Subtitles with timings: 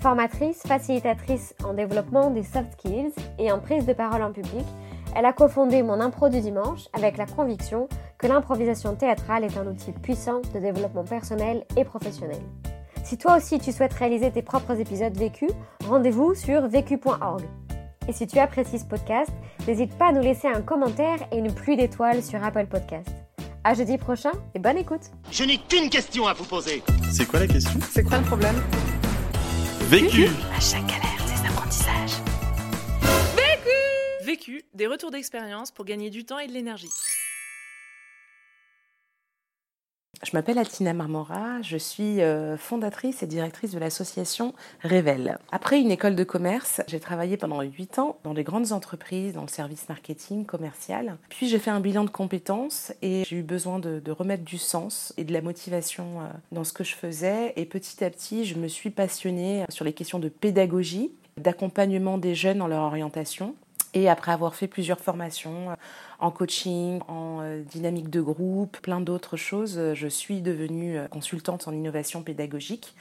[0.00, 4.64] formatrice, facilitatrice en développement des soft skills et en prise de parole en public.
[5.14, 9.66] Elle a cofondé Mon Impro du Dimanche avec la conviction que l'improvisation théâtrale est un
[9.66, 12.40] outil puissant de développement personnel et professionnel.
[13.04, 15.50] Si toi aussi tu souhaites réaliser tes propres épisodes vécus,
[15.86, 17.42] rendez-vous sur vécu.org.
[18.08, 19.30] Et si tu apprécies ce podcast,
[19.66, 23.08] n'hésite pas à nous laisser un commentaire et une pluie d'étoiles sur Apple Podcast.
[23.64, 25.10] À jeudi prochain et bonne écoute.
[25.30, 26.82] Je n'ai qu'une question à vous poser.
[27.10, 27.78] C'est quoi la question?
[27.90, 28.54] C'est quoi le problème?
[29.88, 32.20] Vécu À chaque galère, des apprentissages.
[34.24, 36.90] Vécu, des retours d'expérience pour gagner du temps et de l'énergie.
[40.24, 45.38] Je m'appelle Atina Marmora, je suis euh, fondatrice et directrice de l'association Révèle.
[45.52, 49.42] Après une école de commerce, j'ai travaillé pendant 8 ans dans des grandes entreprises, dans
[49.42, 51.18] le service marketing commercial.
[51.28, 54.58] Puis j'ai fait un bilan de compétences et j'ai eu besoin de, de, remettre du
[54.58, 57.52] sens et de la motivation euh, dans ce que je faisais.
[57.56, 62.34] Et petit à petit, je me suis passionnée sur les questions de pédagogie, d'accompagnement des
[62.34, 63.54] jeunes dans leur orientation.
[63.96, 65.74] Et après avoir fait plusieurs formations euh,
[66.18, 71.66] en coaching, en euh, dynamique de groupe, plein d'autres choses, euh, je suis devenue consultante
[71.66, 72.94] en innovation pédagogique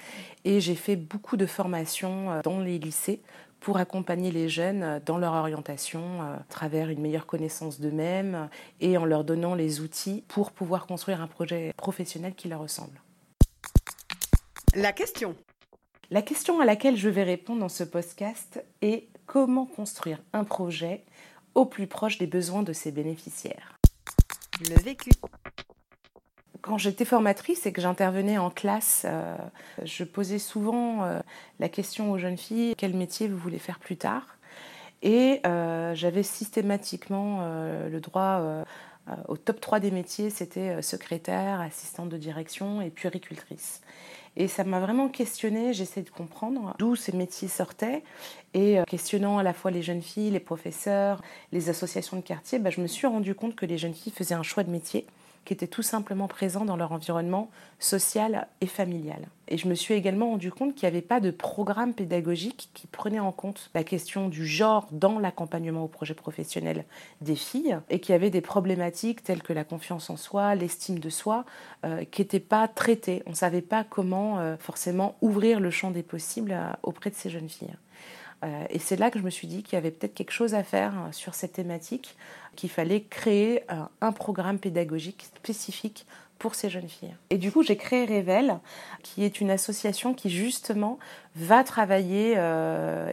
[0.46, 3.22] et j'ai fait beaucoup de formations dans les lycées
[3.60, 8.48] pour accompagner les jeunes dans leur orientation à travers une meilleure connaissance d'eux-mêmes
[8.80, 13.02] et en leur donnant les outils pour pouvoir construire un projet professionnel qui leur ressemble.
[14.76, 15.36] La question.
[16.10, 21.04] La question à laquelle je vais répondre dans ce podcast est comment construire un projet
[21.54, 23.78] au plus proche des besoins de ses bénéficiaires.
[24.70, 25.10] Le vécu.
[26.62, 29.36] Quand j'étais formatrice et que j'intervenais en classe, euh,
[29.84, 31.20] je posais souvent euh,
[31.60, 34.38] la question aux jeunes filles quel métier vous voulez faire plus tard?
[35.04, 38.42] Et euh, j'avais systématiquement le droit
[39.28, 43.82] au top 3 des métiers c'était secrétaire, assistante de direction et puéricultrice.
[44.38, 48.04] Et ça m'a vraiment questionné, j'essaie de comprendre d'où ces métiers sortaient.
[48.54, 52.70] Et questionnant à la fois les jeunes filles, les professeurs, les associations de quartier, bah,
[52.70, 55.06] je me suis rendu compte que les jeunes filles faisaient un choix de métier
[55.46, 59.28] qui était tout simplement présent dans leur environnement social et familial.
[59.48, 62.88] Et je me suis également rendu compte qu'il n'y avait pas de programme pédagogique qui
[62.88, 66.86] prenait en compte la question du genre dans l'accompagnement au projet professionnel
[67.22, 71.00] des filles et qu'il y avait des problématiques telles que la confiance en soi, l'estime
[71.00, 71.46] de soi,
[71.86, 73.22] euh, qui n'étaient pas traitées.
[73.28, 77.16] On ne savait pas comment euh, forcément ouvrir le champ des possibles euh, auprès de
[77.16, 77.76] ces jeunes filles.
[78.46, 80.54] Euh, et c'est là que je me suis dit qu'il y avait peut-être quelque chose
[80.54, 82.16] à faire euh, sur cette thématique,
[82.56, 86.06] qu'il fallait créer euh, un programme pédagogique spécifique
[86.38, 87.16] pour ces jeunes filles.
[87.30, 88.60] Et du coup, j'ai créé Révèle,
[89.04, 91.00] qui est une association qui justement
[91.38, 92.38] va travailler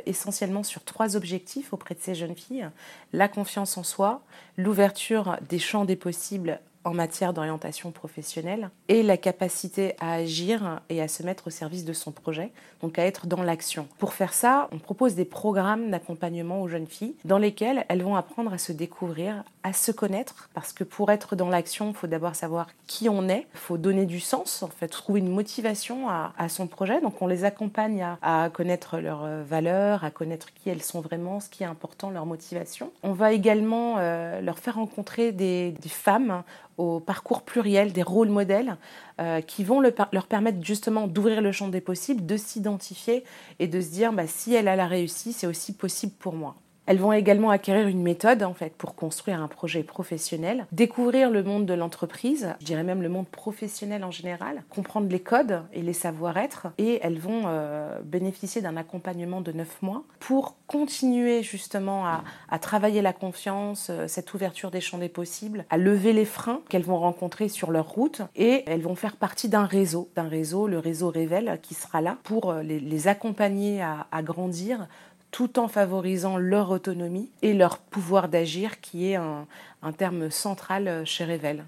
[0.07, 2.69] essentiellement sur trois objectifs auprès de ces jeunes filles.
[3.13, 4.23] La confiance en soi,
[4.57, 11.01] l'ouverture des champs des possibles en matière d'orientation professionnelle et la capacité à agir et
[11.01, 12.51] à se mettre au service de son projet,
[12.81, 13.87] donc à être dans l'action.
[13.99, 18.17] Pour faire ça, on propose des programmes d'accompagnement aux jeunes filles dans lesquels elles vont
[18.17, 22.07] apprendre à se découvrir, à se connaître, parce que pour être dans l'action, il faut
[22.07, 26.09] d'abord savoir qui on est, il faut donner du sens, en fait, trouver une motivation
[26.09, 27.01] à, son projet.
[27.01, 31.49] Donc on les accompagne à, connaître leurs valeurs, à connaître qui elles sont vraiment, ce
[31.49, 32.91] qui est important, leur motivation.
[33.03, 36.43] On va également euh, leur faire rencontrer des femmes
[36.79, 38.77] au parcours pluriel, des rôles modèles
[39.21, 43.25] euh, qui vont le, leur permettre justement d'ouvrir le champ des possibles, de s'identifier
[43.59, 46.57] et de se dire bah, si elle a la réussi, c'est aussi possible pour moi.
[46.87, 51.45] Elles vont également acquérir une méthode en fait pour construire un projet professionnel, découvrir le
[51.45, 55.83] monde de l'entreprise, je dirais même le monde professionnel en général, comprendre les codes et
[55.83, 62.05] les savoir-être et elles vont euh, bénéficier d'un accompagnement de 9 mois pour continuer justement
[62.07, 66.61] à, travailler la confiance, euh, cette ouverture des champs des possibles, à lever les freins
[66.69, 70.67] qu'elles vont rencontrer sur leur route et elles vont faire partie d'un réseau, d'un réseau,
[70.67, 74.87] le réseau Révèle qui sera là pour euh, les, accompagner à grandir
[75.33, 79.49] tout en favorisant leur autonomie et leur pouvoir d'agir, qui est un,
[79.83, 81.65] un, terme central chez Révèle.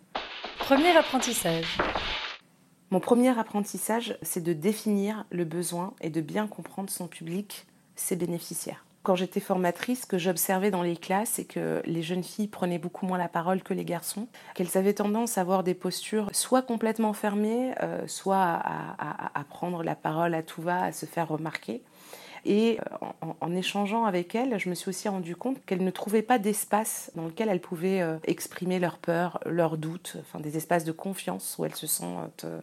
[0.58, 1.78] Premier apprentissage.
[2.90, 7.66] Mon premier apprentissage, c'est de définir le besoin et de bien comprendre son public,
[7.96, 8.84] ses bénéficiaires.
[9.02, 12.78] Quand j'étais formatrice, ce que j'observais dans les classes, c'est que les jeunes filles prenaient
[12.78, 16.62] beaucoup moins la parole que les garçons, qu'elles avaient tendance à avoir des postures soit
[16.62, 21.04] complètement fermées, euh, soit à, à, à prendre la parole à tout va, à se
[21.04, 21.82] faire remarquer
[22.44, 23.06] Et euh,
[23.40, 27.10] en, échangeant avec elles, je me suis aussi rendu compte qu'elles ne trouvaient pas d'espace
[27.14, 31.56] dans lequel elles pouvaient euh, exprimer leurs peurs, leurs doutes, enfin des espaces de confiance
[31.58, 32.60] où elles se sentent euh,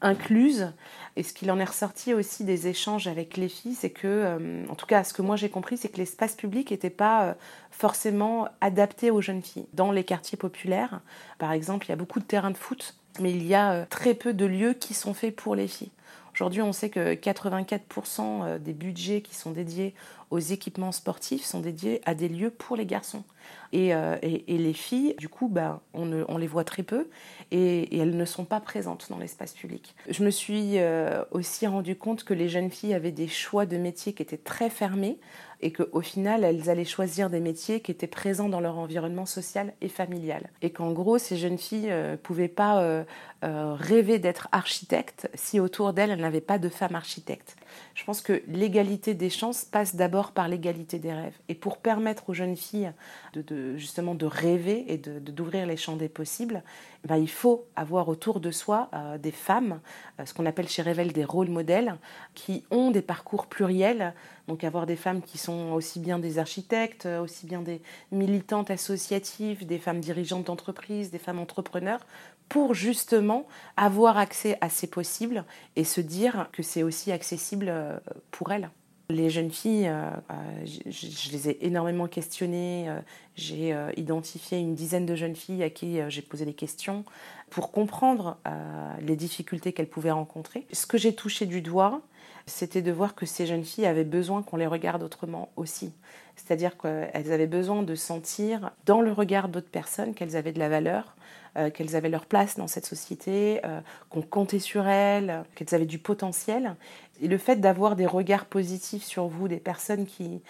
[0.00, 0.72] incluses.
[1.16, 4.38] Et ce qu'il en est ressorti aussi des échanges avec les filles, c'est que,
[4.70, 7.34] en tout cas, ce que moi j'ai compris, c'est que l'espace public n'était pas
[7.72, 9.66] forcément adapté aux jeunes filles.
[9.72, 11.00] Dans les quartiers populaires,
[11.38, 14.14] par exemple, il y a beaucoup de terrains de foot, mais il y a très
[14.14, 15.90] peu de lieux qui sont faits pour les filles.
[16.38, 19.92] Aujourd'hui, on sait que 84% des budgets qui sont dédiés
[20.30, 23.24] aux équipements sportifs sont dédiés à des lieux pour les garçons.
[23.72, 27.08] Et, euh, les filles, du coup, ben, on, les voit très peu
[27.50, 29.96] et, et elles ne sont pas présentes dans l'espace public.
[30.08, 33.76] Je me suis euh, aussi rendu compte que les jeunes filles avaient des choix de
[33.76, 35.18] métiers qui étaient très fermés
[35.60, 39.72] et qu'au final, elles allaient choisir des métiers qui étaient présents dans leur environnement social
[39.80, 40.50] et familial.
[40.62, 43.04] Et qu'en gros, ces jeunes filles ne pouvaient pas euh,
[43.44, 47.56] euh, rêver d'être architectes si autour d'elles, elles n'avaient pas de femmes architectes.
[47.94, 51.36] Je pense que l'égalité des chances passe d'abord par l'égalité des rêves.
[51.48, 52.92] Et pour permettre aux jeunes filles
[53.34, 56.62] de, justement de rêver et d'ouvrir les champs des possibles,
[57.04, 59.80] ben, il faut avoir autour de soi euh, des femmes,
[60.18, 61.96] euh, ce qu'on appelle chez Revel des rôles modèles,
[62.34, 64.14] qui ont des parcours pluriels.
[64.48, 68.70] Donc avoir des femmes qui sont aussi bien des architectes, euh, aussi bien des militantes
[68.70, 72.00] associatives, des femmes dirigeantes d'entreprise, des femmes entrepreneurs,
[72.48, 73.46] pour justement
[73.76, 75.44] avoir accès à ces possibles
[75.76, 77.98] et se dire que c'est aussi accessible euh,
[78.30, 78.70] pour elles.
[79.10, 82.90] Les jeunes filles, euh, euh, je, les ai énormément questionnées.
[83.36, 87.04] j'ai identifié une dizaine de jeunes filles à qui j'ai posé des questions
[87.50, 90.66] pour comprendre euh, les difficultés qu'elles pouvaient rencontrer.
[90.72, 92.00] Ce que j'ai touché du doigt,
[92.46, 95.92] c'était de voir que ces jeunes filles avaient besoin qu'on les regarde autrement aussi.
[96.36, 100.68] C'est-à-dire qu'elles avaient besoin de sentir dans le regard d'autres personnes qu'elles avaient de la
[100.68, 101.16] valeur,
[101.56, 105.84] euh, qu'elles avaient leur place dans cette société, euh, qu'on comptait sur elles, qu'elles avaient
[105.86, 106.76] du potentiel.
[107.20, 110.40] Et le fait d'avoir des regards positifs sur vous, des personnes qui,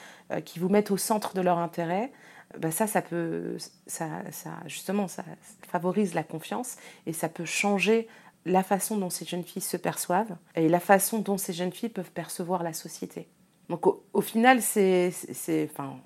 [0.44, 2.12] qui vous mettent au centre de leur intérêt,
[2.56, 3.56] ben ça, ça peut,
[3.86, 5.24] ça, ça, justement, ça
[5.68, 8.08] favorise la confiance et ça peut changer
[8.46, 11.90] la façon dont ces jeunes filles se perçoivent et la façon dont ces jeunes filles
[11.90, 13.28] peuvent percevoir la société.
[13.68, 16.00] Donc au, au final, c'est, c'est, enfin,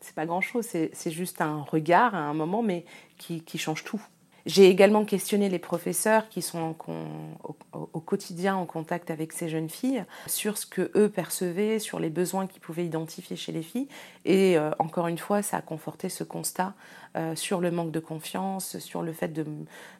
[0.00, 2.84] c'est pas grand-chose, c'est, c'est juste un regard à un moment, mais
[3.18, 4.00] qui, qui change tout.
[4.46, 6.76] J'ai également questionné les professeurs qui sont
[7.72, 12.10] au, quotidien en contact avec ces jeunes filles sur ce que eux percevaient, sur les
[12.10, 13.88] besoins qu'ils pouvaient identifier chez les filles.
[14.24, 16.74] Et euh, encore une fois, ça a conforté ce constat
[17.16, 19.44] euh, sur le manque de confiance, sur le fait de,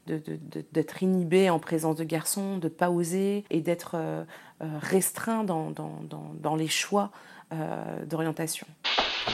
[0.07, 0.23] de-
[0.71, 4.23] d'être inhibé en présence de garçons, de pas oser et d'être euh,
[4.81, 7.11] restreint dans, les choix
[8.07, 8.67] d'orientation.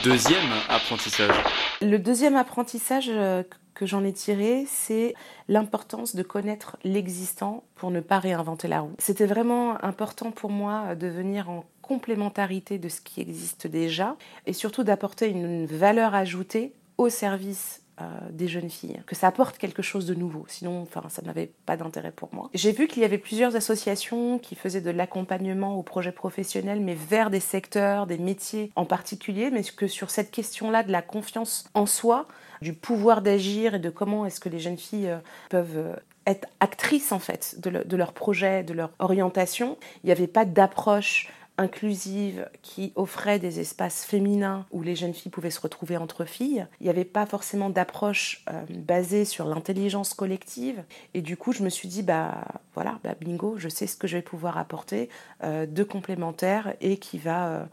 [0.01, 1.35] Deuxième apprentissage.
[1.81, 3.43] Le deuxième apprentissage euh,
[3.73, 5.13] que j'en ai tiré, c'est
[5.47, 8.95] l'importance de connaître l'existant pour ne pas réinventer la roue.
[8.97, 14.53] C'était vraiment important pour moi de venir en complémentarité de ce qui existe déjà et
[14.53, 19.81] surtout d'apporter une valeur ajoutée au service euh, des jeunes filles, que ça apporte quelque
[19.81, 22.49] chose de nouveau, sinon enfin, ça n'avait pas d'intérêt pour moi.
[22.53, 26.95] J'ai vu qu'il y avait plusieurs associations qui faisaient de l'accompagnement aux projets professionnels, mais
[26.95, 31.69] vers des secteurs, des métiers en particulier, mais que sur cette question-là de la confiance
[31.73, 32.27] en soi,
[32.61, 35.17] du pouvoir d'agir et de comment est-ce que les jeunes filles euh,
[35.49, 35.95] peuvent euh,
[36.25, 40.45] être actrices en fait de, de leur projet, de leur orientation, il n'y avait pas
[40.45, 46.25] d'approche inclusive qui offrait des espaces féminins où les jeunes filles pouvaient se retrouver entre
[46.25, 46.65] filles.
[46.79, 50.83] Il n'y avait pas forcément d'approche euh, basée sur l'intelligence collective.
[51.13, 54.07] Et du coup, je me suis dit, bah voilà, bah, bingo, je sais ce que
[54.07, 55.09] je vais pouvoir apporter
[55.43, 57.65] euh, de complémentaire et qui va euh,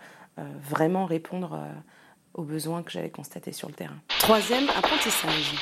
[0.62, 1.58] vraiment répondre
[2.34, 3.96] aux besoins que j'avais constatés sur le terrain.
[4.18, 5.54] Troisième apprentissage.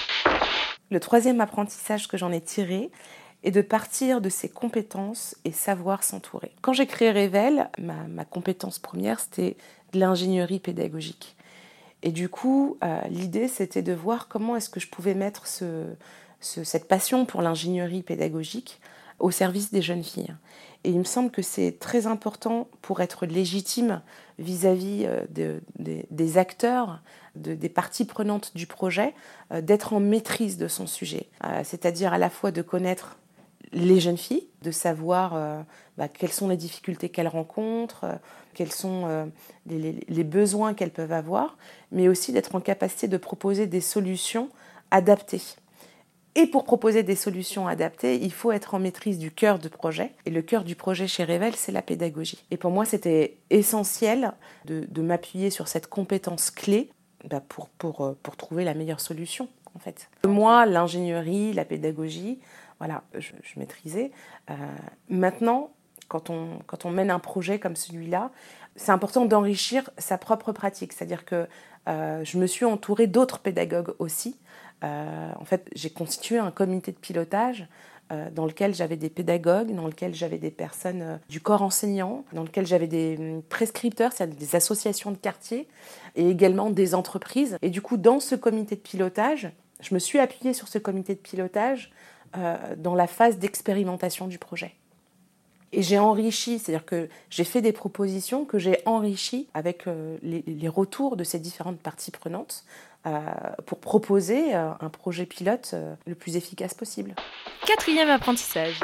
[0.90, 2.90] Le troisième apprentissage que j'en ai tiré
[3.44, 6.52] est de partir de ses compétences et savoir s'entourer.
[6.60, 9.56] Quand j'ai créé Revel, ma, compétence première, c'était
[9.92, 11.36] de l'ingénierie pédagogique.
[12.02, 15.84] Et du coup, euh, l'idée, c'était de voir comment est-ce que je pouvais mettre ce,
[16.40, 18.80] ce- cette passion pour l'ingénierie pédagogique
[19.18, 20.34] au service des jeunes filles.
[20.84, 24.00] Et il me semble que c'est très important pour être légitime
[24.38, 25.60] vis-à-vis euh, de-
[26.10, 27.00] des- acteurs,
[27.34, 29.12] de- des parties prenantes du projet,
[29.52, 31.28] euh, d'être en maîtrise de son sujet.
[31.64, 33.16] C'est-à-dire à la fois de connaître
[33.72, 35.60] les jeunes filles, de savoir euh,
[35.96, 38.14] bah, quelles sont les difficultés qu'elles rencontrent, euh,
[38.54, 39.26] quels sont euh,
[39.66, 41.56] les, besoins qu'elles peuvent avoir,
[41.92, 44.48] mais aussi d'être en capacité de proposer des solutions
[44.90, 45.42] adaptées.
[46.34, 50.12] Et pour proposer des solutions adaptées, il faut être en maîtrise du cœur du projet.
[50.24, 52.44] Et le cœur du projet chez Revel, c'est la pédagogie.
[52.50, 54.32] Et pour moi, c'était essentiel
[54.64, 56.90] de, m'appuyer sur cette compétence clé
[57.28, 60.08] bah, pour, pour, pour trouver la meilleure solution, en fait.
[60.24, 62.38] Moi, l'ingénierie, la pédagogie,
[62.78, 64.12] voilà, je, maîtrisais.
[64.50, 64.54] Euh,
[65.08, 65.70] maintenant,
[66.08, 68.30] quand on, quand on mène un projet comme celui-là,
[68.76, 70.92] c'est important d'enrichir sa propre pratique.
[70.92, 71.48] C'est-à-dire que
[71.88, 74.38] euh, je me suis entourée d'autres pédagogues aussi.
[74.84, 77.66] Euh, en fait, j'ai constitué un comité de pilotage
[78.32, 82.66] dans lequel j'avais des pédagogues, dans lequel j'avais des personnes du corps enseignant, dans lequel
[82.66, 85.68] j'avais des hum, prescripteurs, c'est-à-dire des associations de quartier,
[86.16, 87.58] et également des entreprises.
[87.60, 91.14] Et du coup, dans ce comité de pilotage, je me suis appuyée sur ce comité
[91.14, 91.92] de pilotage
[92.34, 94.74] dans la phase d'expérimentation du projet.
[95.72, 100.68] Et j'ai enrichi, c'est-à-dire que j'ai fait des propositions que j'ai enrichies avec euh, les,
[100.68, 102.64] retours de ces différentes parties prenantes
[103.06, 103.20] euh,
[103.66, 105.74] pour proposer euh, un projet pilote
[106.06, 107.14] le plus efficace possible.
[107.66, 108.80] Quatrième apprentissage.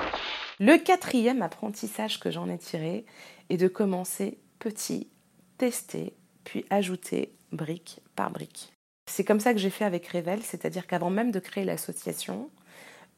[0.61, 3.07] Le quatrième apprentissage que j'en ai tiré
[3.49, 5.09] est de commencer petit,
[5.59, 6.13] tester,
[6.45, 8.73] puis ajouter brique par brique.
[9.11, 12.51] C'est comme ça que j'ai fait avec Revel, c'est-à-dire qu'avant même de créer l'association,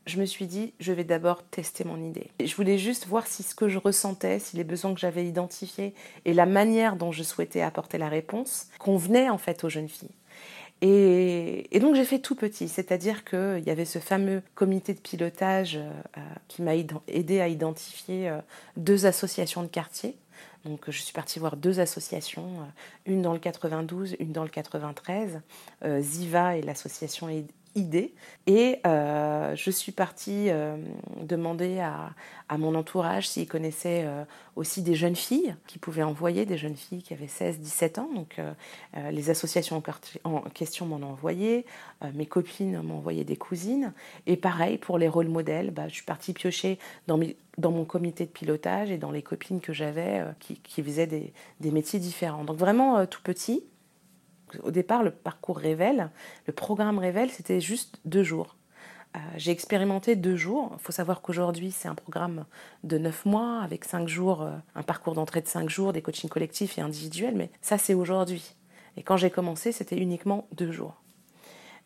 [0.07, 2.31] je me suis dit, je vais d'abord tester mon idée.
[2.43, 5.95] Je voulais juste voir si ce que je ressentais, si les besoins que j'avais identifiés
[6.25, 10.11] et la manière dont je souhaitais apporter la réponse convenaient en fait aux jeunes filles.
[10.83, 15.77] Et, donc j'ai fait tout petit, c'est-à-dire qu'il y avait ce fameux comité de pilotage
[15.77, 16.75] euh, qui m'a
[17.09, 18.39] aidé à identifier euh,
[18.77, 20.17] deux associations de quartier.
[20.67, 24.51] Donc je suis partie voir deux associations, euh, une dans le 92, une dans le
[24.51, 25.41] 93,
[26.01, 27.29] Ziva et l'association
[27.77, 28.15] idée.
[28.47, 30.77] Et euh, je suis partie euh,
[31.23, 32.15] demander à,
[32.57, 37.03] mon entourage s'ils connaissaient euh, aussi des jeunes filles qui pouvaient envoyer, des jeunes filles
[37.03, 38.09] qui avaient 16-17 ans.
[38.15, 38.41] Donc
[39.11, 39.83] les associations
[40.25, 41.67] en, question m'en ont envoyé,
[42.15, 43.93] mes copines m'ont envoyé des cousines.
[44.27, 47.21] Et pareil, pour les rôles modèles, bah, je suis partie piocher dans,
[47.59, 51.71] dans mon comité de pilotage et dans les copines que j'avais qui, faisaient des, des,
[51.71, 52.45] métiers différents.
[52.45, 53.65] Donc vraiment tout petit.
[54.63, 56.11] Au départ, le parcours Révèle,
[56.47, 58.57] le programme Révèle, c'était juste deux jours.
[59.17, 60.73] Euh, j'ai expérimenté deux jours.
[60.75, 62.45] Il faut savoir qu'aujourd'hui, c'est un programme
[62.85, 66.31] de neuf mois avec cinq jours, euh, un parcours d'entrée de cinq jours, des coachings
[66.31, 68.55] collectifs et individuels, mais ça, c'est aujourd'hui.
[68.97, 71.03] Et quand j'ai commencé, c'était uniquement deux jours.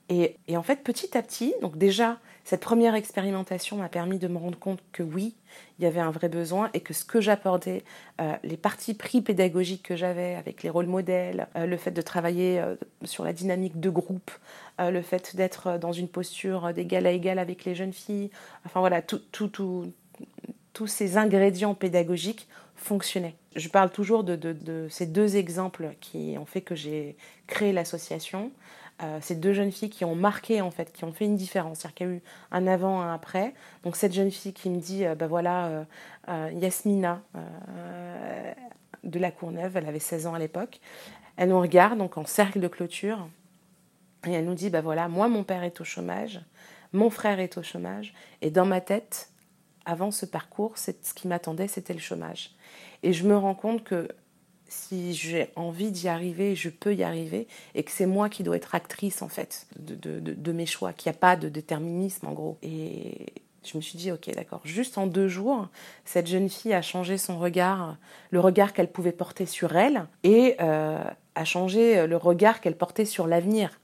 [0.09, 2.19] Et, en fait, petit à petit, donc déjà,
[2.51, 5.37] cette première expérimentation m'a permis de me rendre compte que oui,
[5.79, 7.85] il y avait un vrai besoin et que ce que j'apportais,
[8.21, 12.03] euh, les parties pris pédagogiques que j'avais avec les rôles modèles, euh, le fait de
[12.03, 14.33] travailler euh, sur la dynamique de groupe,
[14.81, 18.31] le fait d'être dans une posture d'égal à égal avec les jeunes filles,
[18.67, 23.37] enfin voilà, tout, tous ces ingrédients pédagogiques fonctionnaient.
[23.55, 27.15] Je parle toujours de ces deux exemples qui ont fait que j'ai
[27.47, 28.51] créé l'association.
[29.03, 31.79] Euh, ces deux jeunes filles qui ont marqué en fait, qui ont fait une différence,
[31.79, 33.55] c'est-à-dire qu'il y a eu un avant, un après.
[33.83, 35.87] Donc cette jeune fille qui me dit, ben voilà,
[36.29, 37.23] euh, Yasmina
[39.03, 40.81] de la Courneuve, elle avait 16 ans à l'époque,
[41.37, 43.29] elle nous regarde donc en cercle de clôture
[44.27, 46.41] et elle nous dit, ben voilà, moi mon père est au chômage,
[46.93, 49.31] mon frère est au chômage, et dans ma tête,
[49.87, 52.51] avant ce parcours, ce qui m'attendait, c'était le chômage.
[53.03, 54.09] Et je me rends compte que
[54.71, 58.57] si j'ai envie d'y arriver, je peux y arriver, et que c'est moi qui dois
[58.57, 62.57] être actrice en fait de, mes choix, qu'il n'y a pas de déterminisme en gros.
[62.63, 63.33] Et
[63.65, 65.69] je me suis dit, ok, d'accord, juste en deux jours,
[66.05, 67.97] cette jeune fille a changé son regard,
[68.31, 71.03] le regard qu'elle pouvait porter sur elle, et euh,
[71.35, 73.81] a changé le regard qu'elle portait sur l'avenir.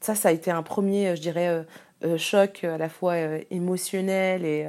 [0.00, 1.62] Ça, ça a été un premier, je dirais, euh,
[2.02, 3.16] euh, choc à la fois
[3.50, 4.66] émotionnel et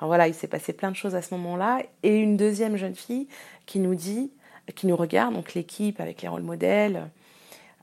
[0.00, 1.82] voilà, il s'est passé plein de choses à ce moment-là.
[2.02, 3.28] Et une deuxième jeune fille
[3.66, 4.30] qui nous dit
[4.74, 7.10] qui nous regarde, donc l'équipe avec les rôles modèles,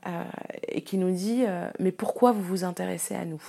[0.06, 0.24] euh,
[0.68, 3.42] et qui nous dit euh, Mais pourquoi vous vous intéressez à nous?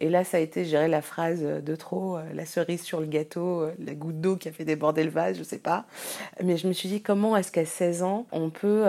[0.00, 3.00] Et là, ça a été, je dirais, la phrase de trop, euh, la cerise sur
[3.00, 5.86] le gâteau, la goutte d'eau qui a fait déborder le vase, je sais pas.
[6.42, 8.84] Mais je me suis dit Comment est-ce qu'à 16 ans, on peut,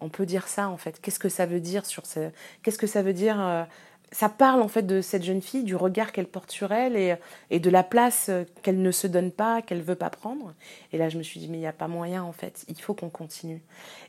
[0.00, 1.00] on peut dire ça, en fait?
[1.00, 2.30] Qu'est-ce que ça veut dire sur ce...
[2.62, 3.66] Qu'est-ce que ça veut dire
[4.12, 7.18] ça parle en fait de cette jeune fille, du regard qu'elle porte sur elle
[7.50, 8.30] et, de la place
[8.62, 10.54] qu'elle ne se donne pas, qu'elle veut pas prendre.
[10.92, 12.80] Et là, je me suis dit, mais il n'y a pas moyen en fait, il
[12.80, 13.62] faut qu'on continue.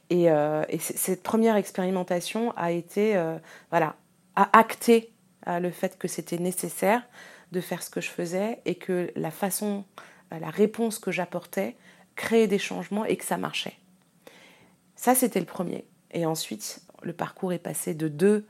[0.10, 3.38] Et, euh, et cette première expérimentation a été, euh,
[3.69, 3.95] voilà,
[4.36, 5.13] a acté
[5.48, 7.01] euh, le fait que c'était nécessaire
[7.53, 9.86] de faire ce que je faisais et que la façon,
[10.31, 11.77] la réponse que j'apportais
[12.15, 13.75] créait des changements et que ça marchait.
[14.95, 15.86] Ça, c'était le premier.
[16.12, 18.45] Et ensuite, le parcours est passé de deux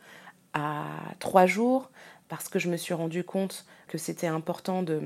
[0.54, 0.86] à
[1.20, 1.90] trois jours
[2.30, 5.02] parce que je me suis rendu compte que c'était important de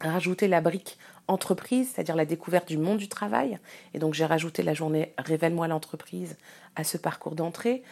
[0.00, 3.58] rajouter la brique entreprise, c'est-à-dire la découverte du monde du travail.
[3.94, 6.36] Et donc j'ai rajouté la journée Révèle-moi l'entreprise
[6.76, 7.82] à ce parcours d'entrée.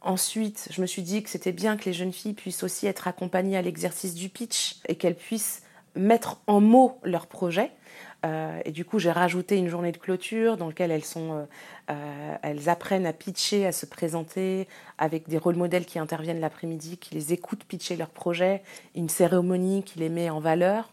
[0.00, 3.08] Ensuite, je me suis dit que c'était bien que les jeunes filles puissent aussi être
[3.08, 5.62] accompagnées à l'exercice du pitch et qu'elles puissent
[5.94, 7.70] mettre en mots leur projet.
[8.24, 11.44] Euh, et du coup, j'ai rajouté une journée de clôture dans laquelle elles, sont, euh,
[11.90, 14.66] euh, elles apprennent à pitcher, à se présenter,
[14.98, 18.62] avec des rôles modèles qui interviennent l'après-midi, qui les écoutent pitcher leur projet,
[18.94, 20.90] une cérémonie qui les met en valeur.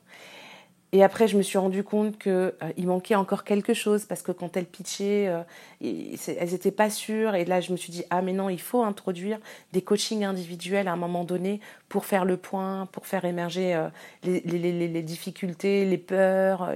[0.94, 4.34] Et après, je me suis rendu compte qu'il euh, manquait encore quelque chose parce que
[4.34, 5.42] quand elles pitchaient, euh,
[5.82, 7.34] elles n'étaient pas sûres.
[7.36, 9.40] Et là, je me suis dit, ah mais non, il faut introduire
[9.72, 13.88] des coachings individuels à un moment donné pour faire le point, pour faire émerger euh,
[14.24, 16.70] les, les, difficultés, les peurs.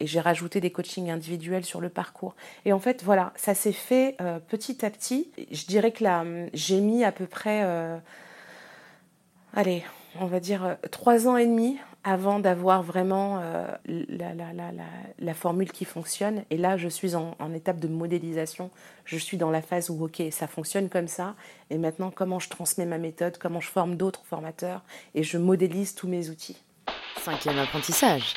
[0.00, 2.34] et j'ai rajouté des coachings individuels sur le parcours.
[2.64, 4.16] Et en fait, voilà, ça s'est fait
[4.48, 5.30] petit à petit.
[5.50, 7.64] Je dirais que là, j'ai mis à peu près,
[9.54, 9.82] allez,
[10.20, 14.70] on va dire trois ans et demi avant d'avoir vraiment euh, la, la, la,
[15.18, 16.44] la, formule qui fonctionne.
[16.50, 18.70] Et là, je suis en, en, étape de modélisation.
[19.04, 21.34] Je suis dans la phase où, OK, ça fonctionne comme ça.
[21.68, 24.82] Et maintenant, comment je transmets ma méthode, comment je forme d'autres formateurs
[25.14, 26.56] et je modélise tous mes outils.
[27.18, 28.34] Cinquième apprentissage.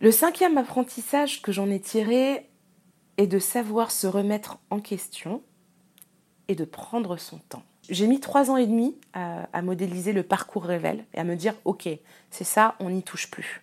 [0.00, 2.50] Le cinquième apprentissage que j'en ai tiré
[3.16, 5.42] est de savoir se remettre en question
[6.48, 7.62] et de prendre son temps.
[7.90, 11.54] J'ai mis trois ans et demi à, modéliser le parcours révèle et à me dire
[11.64, 11.88] ok,
[12.30, 13.62] c'est ça, on n'y touche plus.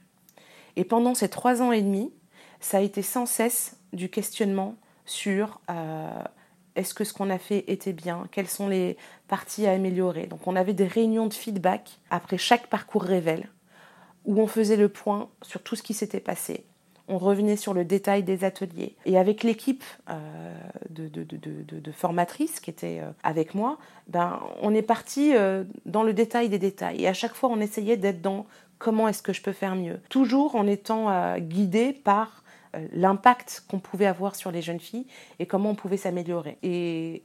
[0.75, 2.11] Et pendant ces trois ans et demi,
[2.59, 6.21] ça a été sans cesse du questionnement sur euh,
[6.75, 8.97] est-ce que ce qu'on a fait était bien, quelles sont les
[9.29, 10.27] parties à améliorer?
[10.27, 13.49] Donc on avait des réunions de feedback après chaque parcours révèle
[14.25, 16.65] où on faisait le point sur tout ce qui s'était passé,
[17.07, 18.95] on revenait sur le détail des ateliers.
[19.05, 20.53] Et avec l'équipe euh,
[20.89, 26.49] de, formatrices qui était euh, avec moi, ben, on est parti euh, dans le détail
[26.49, 27.01] des détails.
[27.01, 28.45] Et à chaque fois, on essayait d'être dans
[28.77, 29.99] comment est-ce que je peux faire mieux.
[30.09, 32.43] Toujours en étant guidé par
[32.93, 35.07] l'impact qu'on pouvait avoir sur les jeunes filles
[35.39, 36.59] et comment on pouvait s'améliorer.
[36.61, 37.23] Et,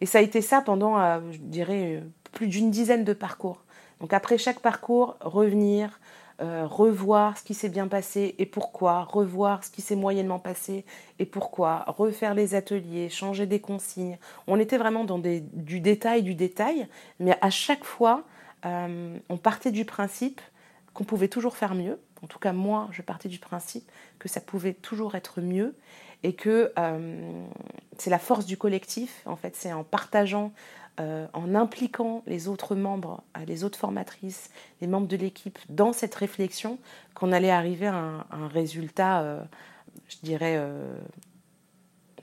[0.00, 0.98] et, ça a été ça pendant,
[1.30, 3.62] je dirais, plus d'une dizaine de parcours.
[4.00, 6.00] Donc après chaque parcours, revenir,
[6.40, 10.84] euh, revoir ce qui s'est bien passé et pourquoi, revoir ce qui s'est moyennement passé
[11.18, 14.18] et pourquoi, refaire les ateliers, changer des consignes.
[14.46, 16.86] On était vraiment dans des, du détail du détail,
[17.18, 18.22] mais à chaque fois,
[18.64, 20.40] euh, on partait du principe
[20.94, 21.98] qu'on pouvait toujours faire mieux.
[22.22, 25.74] En tout cas, moi, je partais du principe que ça pouvait toujours être mieux
[26.22, 27.46] et que euh,
[27.98, 29.22] c'est la force du collectif.
[29.26, 30.52] En fait, c'est en partageant
[31.00, 34.50] euh, en impliquant les autres membres, euh, les autres formatrices,
[34.80, 36.78] les membres de l'équipe dans cette réflexion,
[37.14, 39.40] qu'on allait arriver à un, résultat, euh,
[40.08, 40.60] je dirais,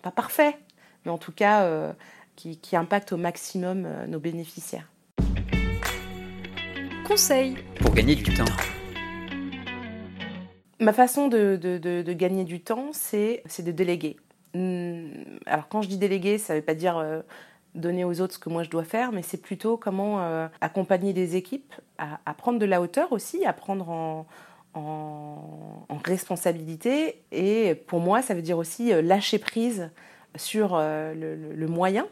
[0.01, 0.57] pas parfait,
[1.05, 1.93] mais en tout cas
[2.35, 4.89] qui, impacte au maximum nos bénéficiaires.
[7.07, 8.43] Conseil pour gagner du temps.
[10.81, 14.17] Ma façon de, gagner du temps, c'est de déléguer.
[14.55, 15.11] Hum,
[15.45, 17.23] alors quand je dis déléguer, ça ne veut pas dire
[17.75, 21.13] donner aux autres ce que moi je dois faire, mais c'est plutôt comment euh, accompagner
[21.13, 24.25] des équipes à, prendre de la hauteur aussi, à prendre en,
[26.05, 27.23] responsabilité.
[27.31, 29.89] Et pour moi, ça veut dire aussi euh, lâcher prise
[30.35, 32.05] sur euh, le, moyen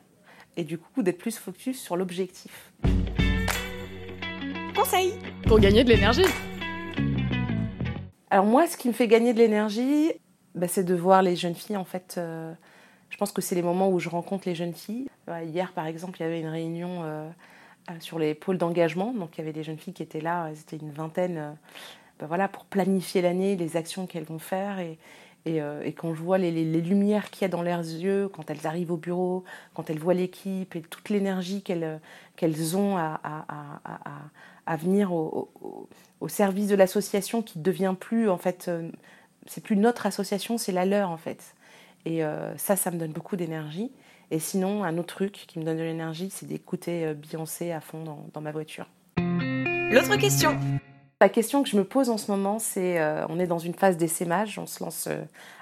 [0.58, 2.74] et du coup d'être plus focus sur l'objectif.
[4.76, 5.14] Conseil
[5.48, 6.26] pour gagner de l'énergie.
[8.32, 10.12] Alors moi, ce qui me fait gagner de l'énergie,
[10.56, 12.20] bah, c'est de voir les jeunes filles en fait.
[13.14, 15.08] Je pense que c'est les moments où je rencontre les jeunes filles.
[15.30, 17.30] Euh, hier, par exemple, il y avait une réunion euh,
[17.92, 19.14] euh, sur les pôles d'engagement.
[19.14, 21.56] Donc, il y avait des jeunes filles qui étaient là, c'était une vingtaine,
[22.20, 24.80] ben voilà, pour planifier l'année, les actions qu'elles vont faire.
[24.80, 24.98] Et,
[25.46, 28.92] et, quand je vois les, lumières qu'il y a dans leurs yeux, quand elles arrivent
[28.92, 29.44] au bureau,
[29.76, 33.20] quand elles voient l'équipe et toute l'énergie qu'elles ont à,
[34.66, 35.52] à, venir au,
[36.20, 38.72] au, service de l'association qui devient plus, en fait,
[39.46, 41.56] c'est plus notre association, c'est la leur, en fait.
[42.06, 43.92] Et euh, ça, ça me donne beaucoup d'énergie.
[44.32, 47.82] Et sinon, un autre truc qui me donne de l'énergie, c'est d'écouter euh, Beyoncé à
[47.82, 48.04] fond
[48.34, 48.88] dans, ma voiture.
[49.18, 50.58] L'autre question
[51.22, 53.74] La question que je me pose en ce moment, c'est euh, on est dans une
[53.74, 55.08] phase d'essaimage, on se lance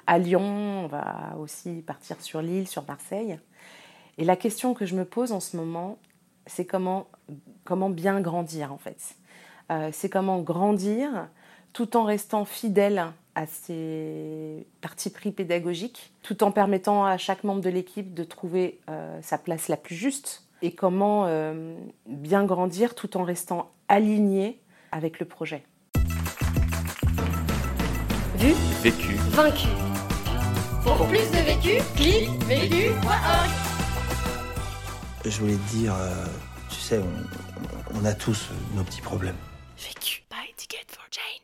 [0.08, 3.40] à Lyon, on va aussi partir sur Lille, sur Marseille.
[4.18, 5.98] Et la question que je me pose en ce moment,
[6.46, 7.08] c'est comment,
[7.66, 9.16] comment bien grandir en fait.
[9.92, 11.28] c'est comment grandir
[11.72, 17.62] tout en restant fidèle à ses partis pris pédagogiques, tout en permettant à chaque membre
[17.62, 21.76] de l'équipe de trouver euh, sa place la plus juste et comment euh,
[22.08, 24.60] bien grandir tout en restant aligné
[24.92, 25.64] avec le projet.
[28.36, 29.68] Vu, vécu, vaincu.
[30.84, 33.50] Pour plus de vécu, clique vécu.org.
[35.24, 36.26] Je voulais te dire, euh,
[36.70, 39.38] tu sais, on, on a tous nos petits problèmes.
[39.78, 40.24] Vécu.
[40.30, 41.41] Buy ticket for change.